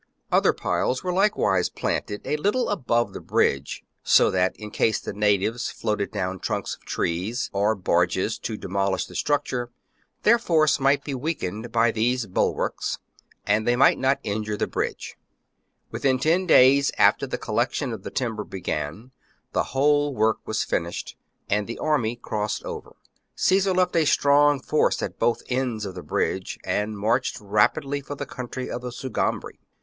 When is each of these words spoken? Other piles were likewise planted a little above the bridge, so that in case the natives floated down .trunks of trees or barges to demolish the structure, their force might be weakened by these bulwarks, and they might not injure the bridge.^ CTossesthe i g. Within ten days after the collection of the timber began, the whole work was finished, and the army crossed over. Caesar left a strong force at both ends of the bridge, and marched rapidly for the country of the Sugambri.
Other 0.31 0.51
piles 0.51 1.03
were 1.03 1.13
likewise 1.13 1.69
planted 1.69 2.23
a 2.25 2.35
little 2.37 2.69
above 2.69 3.13
the 3.13 3.19
bridge, 3.21 3.83
so 4.03 4.31
that 4.31 4.55
in 4.57 4.71
case 4.71 4.99
the 4.99 5.13
natives 5.13 5.69
floated 5.69 6.09
down 6.09 6.39
.trunks 6.39 6.73
of 6.75 6.83
trees 6.85 7.51
or 7.53 7.75
barges 7.75 8.39
to 8.39 8.57
demolish 8.57 9.05
the 9.05 9.13
structure, 9.13 9.69
their 10.23 10.39
force 10.39 10.79
might 10.79 11.03
be 11.03 11.13
weakened 11.13 11.71
by 11.71 11.91
these 11.91 12.25
bulwarks, 12.25 12.97
and 13.45 13.67
they 13.67 13.75
might 13.75 13.99
not 13.99 14.17
injure 14.23 14.57
the 14.57 14.65
bridge.^ 14.65 15.05
CTossesthe 15.05 15.11
i 15.11 15.11
g. 15.11 15.89
Within 15.91 16.17
ten 16.17 16.47
days 16.47 16.91
after 16.97 17.27
the 17.27 17.37
collection 17.37 17.93
of 17.93 18.01
the 18.01 18.09
timber 18.09 18.43
began, 18.43 19.11
the 19.53 19.65
whole 19.65 20.15
work 20.15 20.39
was 20.47 20.63
finished, 20.63 21.15
and 21.47 21.67
the 21.67 21.77
army 21.77 22.15
crossed 22.15 22.63
over. 22.65 22.95
Caesar 23.35 23.71
left 23.75 23.95
a 23.95 24.05
strong 24.05 24.59
force 24.59 25.03
at 25.03 25.19
both 25.19 25.43
ends 25.47 25.85
of 25.85 25.93
the 25.93 26.01
bridge, 26.01 26.57
and 26.65 26.97
marched 26.97 27.39
rapidly 27.39 28.01
for 28.01 28.15
the 28.15 28.25
country 28.25 28.67
of 28.67 28.81
the 28.81 28.91
Sugambri. 28.91 29.59